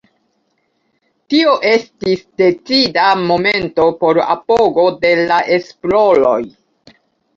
[1.33, 6.41] Tio estis decida momento por apogo de la esploroj.